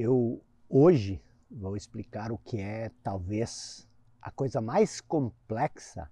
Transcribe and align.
Eu 0.00 0.40
hoje 0.68 1.20
vou 1.50 1.76
explicar 1.76 2.30
o 2.30 2.38
que 2.38 2.60
é 2.60 2.88
talvez 3.02 3.84
a 4.22 4.30
coisa 4.30 4.60
mais 4.60 5.00
complexa 5.00 6.08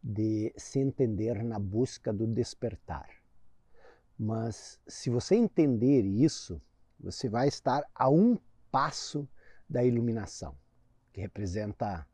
de 0.00 0.54
se 0.56 0.78
entender 0.78 1.42
na 1.42 1.58
busca 1.58 2.12
do 2.12 2.24
despertar. 2.24 3.10
Mas 4.16 4.78
se 4.86 5.10
você 5.10 5.34
entender 5.34 6.02
isso, 6.02 6.62
você 7.00 7.28
vai 7.28 7.48
estar 7.48 7.84
a 7.92 8.08
um 8.08 8.38
passo 8.70 9.28
da 9.68 9.82
iluminação, 9.82 10.56
que 11.12 11.20
representa 11.20 12.06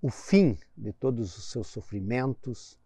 o 0.00 0.08
fim 0.08 0.56
de 0.76 0.92
todos 0.92 1.36
os 1.36 1.50
seus 1.50 1.66
sofrimentos, 1.66 2.78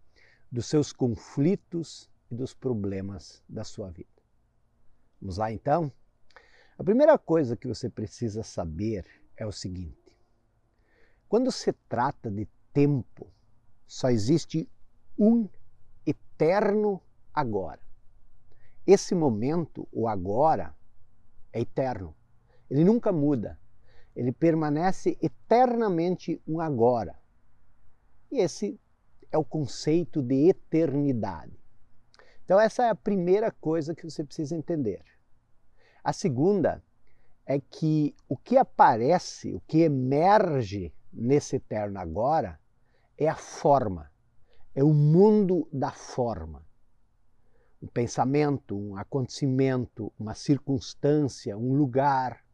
dos 0.50 0.64
seus 0.64 0.90
conflitos 0.90 2.08
e 2.30 2.34
dos 2.34 2.54
problemas 2.54 3.42
da 3.46 3.62
sua 3.62 3.90
vida. 3.90 4.08
Vamos 5.20 5.36
lá 5.36 5.52
então? 5.52 5.92
A 6.78 6.84
primeira 6.84 7.18
coisa 7.18 7.56
que 7.56 7.68
você 7.68 7.88
precisa 7.88 8.42
saber 8.42 9.04
é 9.36 9.46
o 9.46 9.52
seguinte: 9.52 10.18
quando 11.28 11.52
se 11.52 11.72
trata 11.88 12.30
de 12.30 12.48
tempo, 12.72 13.30
só 13.86 14.08
existe 14.08 14.68
um 15.18 15.48
eterno 16.06 17.00
agora. 17.32 17.80
Esse 18.86 19.14
momento, 19.14 19.86
o 19.92 20.08
agora, 20.08 20.74
é 21.52 21.60
eterno. 21.60 22.14
Ele 22.68 22.84
nunca 22.84 23.12
muda. 23.12 23.58
Ele 24.16 24.32
permanece 24.32 25.16
eternamente 25.22 26.40
um 26.46 26.60
agora. 26.60 27.18
E 28.30 28.40
esse 28.40 28.80
é 29.30 29.38
o 29.38 29.44
conceito 29.44 30.22
de 30.22 30.48
eternidade. 30.48 31.58
Então, 32.44 32.58
essa 32.58 32.84
é 32.84 32.90
a 32.90 32.94
primeira 32.94 33.50
coisa 33.50 33.94
que 33.94 34.04
você 34.04 34.24
precisa 34.24 34.56
entender. 34.56 35.02
A 36.04 36.12
segunda 36.12 36.82
é 37.46 37.60
que 37.60 38.14
o 38.28 38.36
que 38.36 38.56
aparece, 38.56 39.54
o 39.54 39.60
que 39.60 39.82
emerge 39.82 40.92
nesse 41.12 41.56
eterno 41.56 42.00
agora 42.00 42.58
é 43.16 43.28
a 43.28 43.36
forma, 43.36 44.10
é 44.74 44.82
o 44.82 44.92
mundo 44.92 45.68
da 45.72 45.92
forma. 45.92 46.66
Um 47.80 47.86
pensamento, 47.86 48.76
um 48.76 48.96
acontecimento, 48.96 50.12
uma 50.18 50.34
circunstância, 50.34 51.56
um 51.56 51.74
lugar. 51.74 52.44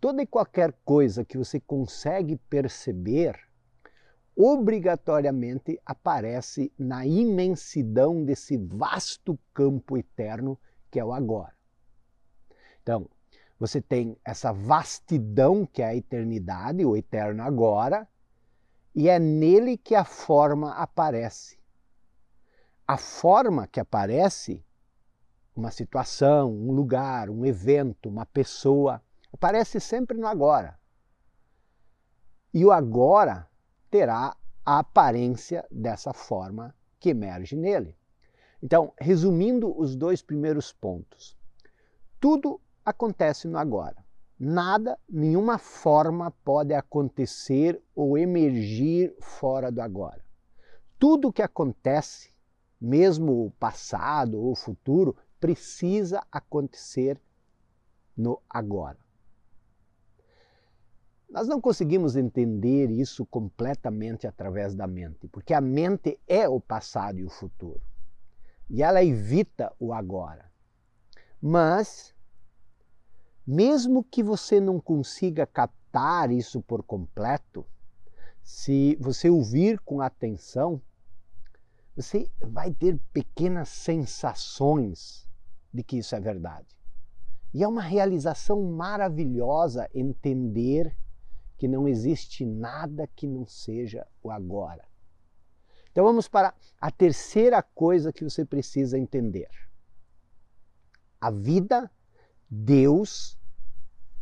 Toda 0.00 0.22
e 0.22 0.26
qualquer 0.26 0.72
coisa 0.84 1.24
que 1.24 1.36
você 1.36 1.60
consegue 1.60 2.36
perceber 2.36 3.38
obrigatoriamente 4.34 5.78
aparece 5.84 6.72
na 6.78 7.06
imensidão 7.06 8.24
desse 8.24 8.56
vasto 8.56 9.38
campo 9.52 9.98
eterno 9.98 10.58
que 10.90 10.98
é 10.98 11.04
o 11.04 11.12
agora. 11.12 11.61
Então, 12.82 13.08
você 13.58 13.80
tem 13.80 14.16
essa 14.24 14.52
vastidão 14.52 15.64
que 15.64 15.82
é 15.82 15.86
a 15.86 15.94
eternidade, 15.94 16.84
o 16.84 16.96
eterno 16.96 17.42
agora, 17.42 18.08
e 18.94 19.08
é 19.08 19.18
nele 19.18 19.76
que 19.76 19.94
a 19.94 20.04
forma 20.04 20.72
aparece. 20.72 21.58
A 22.86 22.96
forma 22.96 23.66
que 23.66 23.78
aparece, 23.78 24.64
uma 25.54 25.70
situação, 25.70 26.52
um 26.52 26.72
lugar, 26.72 27.30
um 27.30 27.46
evento, 27.46 28.08
uma 28.08 28.26
pessoa, 28.26 29.00
aparece 29.32 29.78
sempre 29.78 30.18
no 30.18 30.26
agora. 30.26 30.78
E 32.52 32.64
o 32.64 32.72
agora 32.72 33.48
terá 33.90 34.36
a 34.64 34.78
aparência 34.78 35.66
dessa 35.70 36.12
forma 36.12 36.74
que 36.98 37.10
emerge 37.10 37.56
nele. 37.56 37.96
Então, 38.62 38.92
resumindo 38.98 39.76
os 39.76 39.96
dois 39.96 40.22
primeiros 40.22 40.72
pontos, 40.72 41.36
tudo 42.20 42.60
acontece 42.84 43.48
no 43.48 43.58
agora. 43.58 43.96
Nada, 44.38 44.98
nenhuma 45.08 45.56
forma 45.56 46.30
pode 46.44 46.74
acontecer 46.74 47.80
ou 47.94 48.18
emergir 48.18 49.14
fora 49.20 49.70
do 49.70 49.80
agora. 49.80 50.20
Tudo 50.98 51.32
que 51.32 51.42
acontece, 51.42 52.30
mesmo 52.80 53.46
o 53.46 53.50
passado 53.52 54.40
ou 54.40 54.52
o 54.52 54.56
futuro, 54.56 55.16
precisa 55.38 56.24
acontecer 56.30 57.20
no 58.16 58.40
agora. 58.48 58.98
Nós 61.32 61.48
não 61.48 61.60
conseguimos 61.60 62.14
entender 62.14 62.90
isso 62.90 63.24
completamente 63.24 64.26
através 64.26 64.74
da 64.74 64.86
mente, 64.86 65.26
porque 65.28 65.54
a 65.54 65.60
mente 65.60 66.20
é 66.28 66.48
o 66.48 66.60
passado 66.60 67.18
e 67.18 67.24
o 67.24 67.30
futuro. 67.30 67.80
E 68.68 68.82
ela 68.82 69.02
evita 69.02 69.72
o 69.78 69.92
agora. 69.92 70.50
Mas 71.40 72.14
mesmo 73.46 74.04
que 74.04 74.22
você 74.22 74.60
não 74.60 74.80
consiga 74.80 75.46
captar 75.46 76.30
isso 76.30 76.60
por 76.62 76.82
completo, 76.82 77.66
se 78.42 78.96
você 79.00 79.30
ouvir 79.30 79.78
com 79.80 80.00
atenção, 80.00 80.80
você 81.94 82.30
vai 82.40 82.72
ter 82.72 82.98
pequenas 83.12 83.68
sensações 83.68 85.28
de 85.72 85.82
que 85.82 85.98
isso 85.98 86.14
é 86.14 86.20
verdade. 86.20 86.76
E 87.54 87.62
é 87.62 87.68
uma 87.68 87.82
realização 87.82 88.62
maravilhosa 88.62 89.88
entender 89.94 90.96
que 91.58 91.68
não 91.68 91.86
existe 91.86 92.46
nada 92.46 93.06
que 93.06 93.26
não 93.26 93.46
seja 93.46 94.06
o 94.22 94.30
agora. 94.30 94.84
Então 95.90 96.04
vamos 96.04 96.26
para 96.26 96.54
a 96.80 96.90
terceira 96.90 97.62
coisa 97.62 98.12
que 98.12 98.24
você 98.24 98.44
precisa 98.44 98.98
entender. 98.98 99.50
A 101.20 101.30
vida 101.30 101.90
Deus 102.54 103.38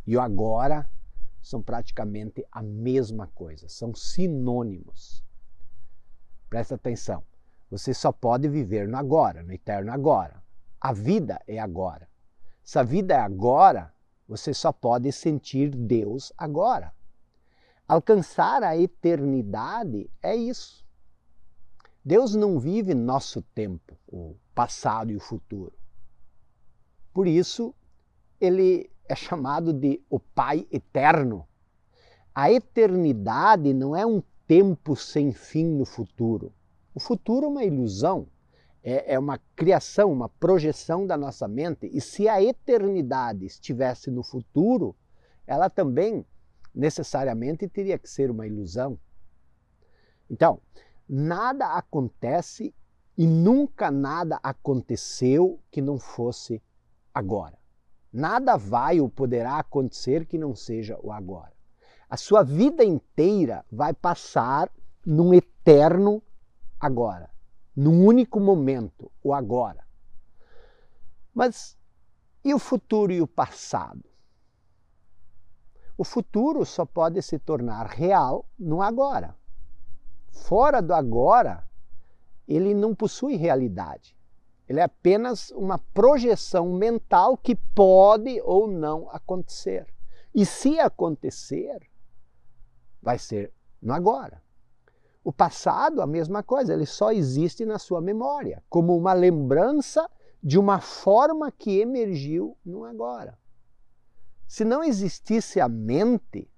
e 0.07 0.15
o 0.15 0.21
agora 0.21 0.89
são 1.41 1.61
praticamente 1.61 2.47
a 2.49 2.63
mesma 2.63 3.27
coisa, 3.27 3.67
são 3.67 3.93
sinônimos. 3.93 5.21
Presta 6.49 6.75
atenção, 6.75 7.25
você 7.69 7.93
só 7.93 8.09
pode 8.09 8.47
viver 8.47 8.87
no 8.87 8.95
agora, 8.95 9.43
no 9.43 9.51
eterno 9.51 9.91
agora. 9.91 10.41
A 10.79 10.93
vida 10.93 11.41
é 11.45 11.59
agora. 11.59 12.07
Se 12.63 12.79
a 12.79 12.83
vida 12.83 13.15
é 13.15 13.19
agora, 13.19 13.93
você 14.25 14.53
só 14.53 14.71
pode 14.71 15.11
sentir 15.11 15.69
Deus 15.69 16.31
agora. 16.37 16.93
Alcançar 17.85 18.63
a 18.63 18.77
eternidade 18.77 20.09
é 20.23 20.33
isso. 20.33 20.85
Deus 22.03 22.33
não 22.33 22.57
vive 22.57 22.93
nosso 22.93 23.41
tempo, 23.41 23.97
o 24.07 24.37
passado 24.55 25.11
e 25.11 25.17
o 25.17 25.19
futuro. 25.19 25.77
Por 27.13 27.27
isso, 27.27 27.75
ele 28.41 28.89
é 29.07 29.15
chamado 29.15 29.71
de 29.71 30.01
o 30.09 30.19
Pai 30.19 30.67
eterno. 30.71 31.47
A 32.33 32.51
eternidade 32.51 33.73
não 33.73 33.95
é 33.95 34.05
um 34.05 34.23
tempo 34.47 34.95
sem 34.95 35.31
fim 35.31 35.65
no 35.65 35.85
futuro. 35.85 36.51
O 36.93 36.99
futuro 36.99 37.45
é 37.45 37.49
uma 37.49 37.63
ilusão, 37.63 38.27
é, 38.83 39.13
é 39.13 39.19
uma 39.19 39.39
criação, 39.55 40.11
uma 40.11 40.27
projeção 40.27 41.05
da 41.05 41.15
nossa 41.15 41.47
mente. 41.47 41.89
E 41.93 42.01
se 42.01 42.27
a 42.27 42.41
eternidade 42.41 43.45
estivesse 43.45 44.09
no 44.09 44.23
futuro, 44.23 44.95
ela 45.45 45.69
também 45.69 46.25
necessariamente 46.73 47.67
teria 47.67 47.97
que 47.97 48.09
ser 48.09 48.31
uma 48.31 48.47
ilusão. 48.47 48.97
Então, 50.29 50.61
nada 51.07 51.75
acontece 51.75 52.73
e 53.17 53.27
nunca 53.27 53.91
nada 53.91 54.39
aconteceu 54.41 55.59
que 55.69 55.81
não 55.81 55.99
fosse 55.99 56.61
agora. 57.13 57.60
Nada 58.11 58.57
vai 58.57 58.99
ou 58.99 59.09
poderá 59.09 59.57
acontecer 59.57 60.25
que 60.25 60.37
não 60.37 60.55
seja 60.55 60.99
o 61.01 61.11
agora. 61.11 61.53
A 62.09 62.17
sua 62.17 62.43
vida 62.43 62.83
inteira 62.83 63.65
vai 63.71 63.93
passar 63.93 64.69
num 65.05 65.33
eterno 65.33 66.21
agora, 66.79 67.29
num 67.75 68.05
único 68.05 68.39
momento, 68.39 69.09
o 69.23 69.33
agora. 69.33 69.85
Mas 71.33 71.77
e 72.43 72.53
o 72.53 72.59
futuro 72.59 73.13
e 73.13 73.21
o 73.21 73.27
passado? 73.27 74.03
O 75.97 76.03
futuro 76.03 76.65
só 76.65 76.85
pode 76.85 77.21
se 77.21 77.39
tornar 77.39 77.85
real 77.85 78.45
no 78.57 78.81
agora. 78.81 79.35
Fora 80.31 80.81
do 80.81 80.93
agora, 80.93 81.65
ele 82.47 82.73
não 82.73 82.93
possui 82.95 83.35
realidade. 83.35 84.17
Ele 84.71 84.79
é 84.79 84.83
apenas 84.83 85.51
uma 85.51 85.77
projeção 85.77 86.71
mental 86.71 87.35
que 87.35 87.55
pode 87.55 88.39
ou 88.41 88.67
não 88.67 89.09
acontecer. 89.11 89.85
E 90.33 90.45
se 90.45 90.79
acontecer, 90.79 91.89
vai 93.01 93.19
ser 93.19 93.51
no 93.81 93.93
agora. 93.93 94.41
O 95.25 95.33
passado, 95.33 96.01
a 96.01 96.07
mesma 96.07 96.41
coisa, 96.41 96.71
ele 96.71 96.85
só 96.85 97.11
existe 97.11 97.65
na 97.65 97.77
sua 97.77 97.99
memória, 97.99 98.63
como 98.69 98.95
uma 98.95 99.11
lembrança 99.11 100.09
de 100.41 100.57
uma 100.57 100.79
forma 100.79 101.51
que 101.51 101.81
emergiu 101.81 102.57
no 102.65 102.85
agora. 102.85 103.37
Se 104.47 104.63
não 104.63 104.81
existisse 104.81 105.59
a 105.59 105.67
mente, 105.67 106.49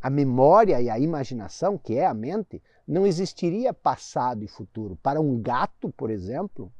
a 0.00 0.08
memória 0.08 0.80
e 0.80 0.88
a 0.88 0.98
imaginação, 0.98 1.76
que 1.76 1.94
é 1.94 2.06
a 2.06 2.14
mente, 2.14 2.62
não 2.88 3.06
existiria 3.06 3.74
passado 3.74 4.42
e 4.42 4.48
futuro. 4.48 4.96
Para 5.02 5.20
um 5.20 5.38
gato, 5.38 5.90
por 5.90 6.10
exemplo, 6.10 6.72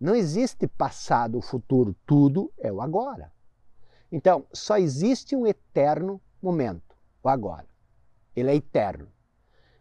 não 0.00 0.14
existe 0.14 0.66
passado 0.66 1.34
ou 1.34 1.42
futuro, 1.42 1.94
tudo 2.06 2.50
é 2.56 2.72
o 2.72 2.80
agora. 2.80 3.30
Então, 4.10 4.46
só 4.52 4.78
existe 4.78 5.36
um 5.36 5.46
eterno 5.46 6.20
momento, 6.42 6.96
o 7.22 7.28
agora. 7.28 7.68
Ele 8.34 8.50
é 8.50 8.54
eterno. 8.54 9.08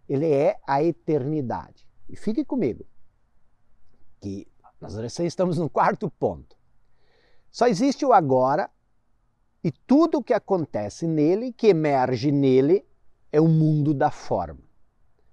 Ele 0.08 0.30
é 0.30 0.60
a 0.68 0.84
eternidade. 0.84 1.88
E 2.10 2.16
fique 2.16 2.44
comigo, 2.44 2.86
que 4.20 4.46
nós 4.82 4.96
recém 4.96 5.26
estamos 5.26 5.58
no 5.58 5.70
quarto 5.70 6.10
ponto. 6.10 6.58
Só 7.50 7.68
existe 7.68 8.06
o 8.06 8.12
agora 8.12 8.70
e 9.64 9.72
tudo 9.72 10.18
o 10.18 10.24
que 10.24 10.34
acontece 10.34 11.08
nele, 11.08 11.54
que 11.54 11.68
emerge 11.68 12.32
nele, 12.32 12.86
é 13.32 13.40
o 13.40 13.48
mundo 13.48 13.94
da 13.94 14.12
forma. 14.12 14.62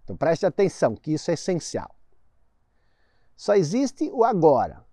Então 0.05 0.17
preste 0.17 0.47
atenção, 0.47 0.95
que 0.95 1.13
isso 1.13 1.31
é 1.31 1.35
essencial. 1.35 1.96
Só 3.37 3.55
existe 3.55 4.11
o 4.13 4.25
agora. 4.25 4.85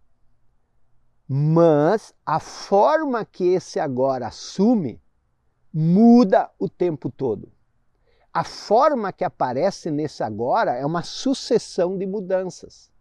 Mas 1.28 2.14
a 2.26 2.40
forma 2.40 3.24
que 3.24 3.46
esse 3.54 3.80
agora 3.80 4.28
assume 4.28 5.02
muda 5.74 6.52
o 6.60 6.68
tempo 6.70 7.10
todo. 7.10 7.52
A 8.32 8.44
forma 8.44 9.14
que 9.14 9.24
aparece 9.24 9.90
nesse 9.90 10.24
agora 10.24 10.74
é 10.74 10.86
uma 10.86 11.04
sucessão 11.04 11.98
de 11.98 12.06
mudanças. 12.06 12.92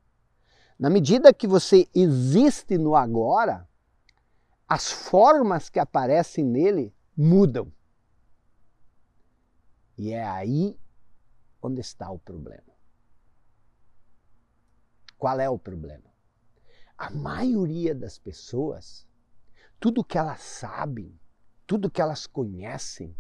Na 0.79 0.89
medida 0.89 1.33
que 1.33 1.47
você 1.47 1.89
existe 1.95 2.79
no 2.79 2.95
agora, 2.95 3.69
as 4.69 4.91
formas 4.91 5.69
que 5.69 5.79
aparecem 5.79 6.45
nele 6.45 6.95
mudam. 7.17 7.73
E 9.99 10.13
é 10.13 10.25
aí 10.25 10.79
onde 11.61 11.81
está 11.81 12.11
o 12.11 12.19
problema. 12.19 12.72
Qual 15.23 15.39
é 15.39 15.49
o 15.49 15.57
problema? 15.57 16.13
A 16.99 17.09
maioria 17.09 17.95
das 17.95 18.19
pessoas, 18.19 19.07
tudo 19.79 20.03
que 20.03 20.19
elas 20.19 20.41
sabem, 20.41 21.17
tudo 21.65 21.89
que 21.89 22.03
elas 22.03 22.27
conhecem, 22.27 23.17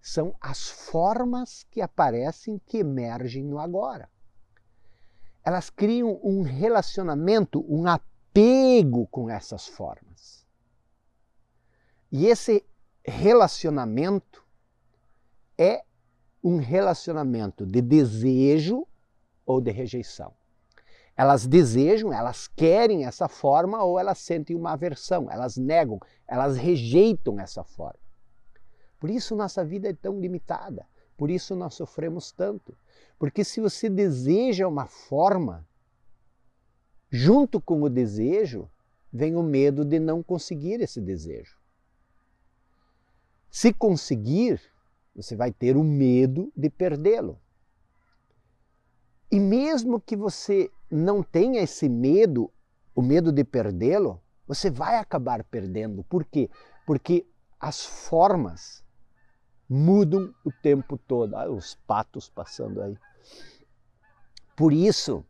são 0.00 0.34
as 0.40 0.68
formas 0.68 1.62
que 1.70 1.80
aparecem, 1.80 2.60
que 2.66 2.78
emergem 2.78 3.44
no 3.44 3.60
agora. 3.60 4.10
Elas 5.44 5.70
criam 5.70 6.18
um 6.20 6.42
relacionamento, 6.42 7.64
um 7.72 7.86
apego 7.86 9.06
com 9.06 9.30
essas 9.30 9.68
formas. 9.68 10.44
E 12.10 12.26
esse 12.26 12.66
relacionamento 13.04 14.44
é 15.56 15.84
um 16.42 16.56
relacionamento 16.56 17.64
de 17.64 17.80
desejo 17.80 18.84
ou 19.46 19.60
de 19.60 19.70
rejeição. 19.70 20.36
Elas 21.18 21.48
desejam, 21.48 22.12
elas 22.12 22.46
querem 22.46 23.04
essa 23.04 23.26
forma 23.26 23.82
ou 23.82 23.98
elas 23.98 24.18
sentem 24.18 24.54
uma 24.54 24.74
aversão, 24.74 25.28
elas 25.28 25.56
negam, 25.56 25.98
elas 26.28 26.56
rejeitam 26.56 27.40
essa 27.40 27.64
forma. 27.64 27.98
Por 29.00 29.10
isso 29.10 29.34
nossa 29.34 29.64
vida 29.64 29.88
é 29.88 29.92
tão 29.92 30.20
limitada, 30.20 30.86
por 31.16 31.28
isso 31.28 31.56
nós 31.56 31.74
sofremos 31.74 32.30
tanto. 32.30 32.72
Porque 33.18 33.42
se 33.42 33.60
você 33.60 33.90
deseja 33.90 34.68
uma 34.68 34.86
forma, 34.86 35.66
junto 37.10 37.60
com 37.60 37.82
o 37.82 37.90
desejo, 37.90 38.70
vem 39.12 39.34
o 39.34 39.42
medo 39.42 39.84
de 39.84 39.98
não 39.98 40.22
conseguir 40.22 40.80
esse 40.80 41.00
desejo. 41.00 41.58
Se 43.50 43.72
conseguir, 43.72 44.60
você 45.16 45.34
vai 45.34 45.50
ter 45.50 45.76
o 45.76 45.82
medo 45.82 46.52
de 46.56 46.70
perdê-lo. 46.70 47.40
E 49.32 49.40
mesmo 49.40 50.00
que 50.00 50.14
você 50.14 50.70
não 50.90 51.22
tenha 51.22 51.60
esse 51.60 51.88
medo, 51.88 52.50
o 52.94 53.02
medo 53.02 53.30
de 53.30 53.44
perdê-lo, 53.44 54.20
você 54.46 54.70
vai 54.70 54.96
acabar 54.96 55.44
perdendo. 55.44 56.02
Por 56.04 56.24
quê? 56.24 56.50
Porque 56.86 57.26
as 57.60 57.84
formas 57.84 58.84
mudam 59.68 60.34
o 60.44 60.50
tempo 60.50 60.96
todo. 60.96 61.36
Ah, 61.36 61.50
os 61.50 61.74
patos 61.86 62.30
passando 62.30 62.80
aí. 62.80 62.96
Por 64.56 64.72
isso, 64.72 65.24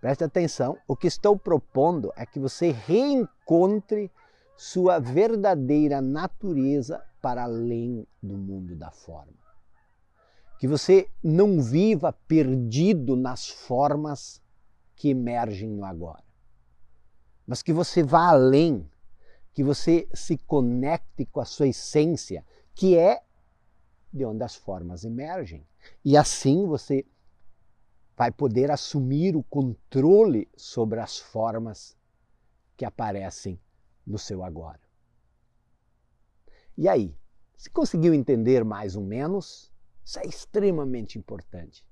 preste 0.00 0.24
atenção, 0.24 0.78
o 0.88 0.96
que 0.96 1.06
estou 1.06 1.38
propondo 1.38 2.12
é 2.16 2.24
que 2.24 2.40
você 2.40 2.70
reencontre 2.70 4.10
sua 4.56 4.98
verdadeira 4.98 6.00
natureza 6.00 7.04
para 7.20 7.44
além 7.44 8.06
do 8.22 8.36
mundo 8.36 8.74
da 8.74 8.90
forma. 8.90 9.34
Que 10.58 10.66
você 10.66 11.08
não 11.22 11.60
viva 11.60 12.12
perdido 12.26 13.14
nas 13.14 13.46
formas 13.46 14.40
que 14.96 15.10
emergem 15.10 15.68
no 15.68 15.84
agora, 15.84 16.24
mas 17.46 17.62
que 17.62 17.72
você 17.72 18.02
vá 18.02 18.30
além, 18.30 18.90
que 19.52 19.62
você 19.62 20.08
se 20.12 20.36
conecte 20.36 21.24
com 21.26 21.40
a 21.40 21.44
sua 21.44 21.68
essência, 21.68 22.44
que 22.74 22.96
é 22.96 23.22
de 24.12 24.24
onde 24.24 24.42
as 24.42 24.56
formas 24.56 25.04
emergem. 25.04 25.66
E 26.04 26.16
assim 26.16 26.66
você 26.66 27.06
vai 28.16 28.32
poder 28.32 28.70
assumir 28.70 29.36
o 29.36 29.42
controle 29.42 30.48
sobre 30.56 30.98
as 31.00 31.18
formas 31.18 31.96
que 32.76 32.84
aparecem 32.84 33.60
no 34.06 34.18
seu 34.18 34.42
agora. 34.42 34.80
E 36.76 36.88
aí, 36.88 37.14
se 37.56 37.70
conseguiu 37.70 38.12
entender 38.14 38.64
mais 38.64 38.96
ou 38.96 39.02
menos? 39.02 39.72
Isso 40.04 40.18
é 40.18 40.26
extremamente 40.26 41.18
importante. 41.18 41.84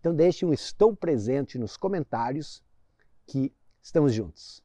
Então 0.00 0.14
deixe 0.14 0.46
um 0.46 0.52
estou 0.52 0.96
presente 0.96 1.58
nos 1.58 1.76
comentários 1.76 2.62
que 3.26 3.52
estamos 3.82 4.14
juntos. 4.14 4.62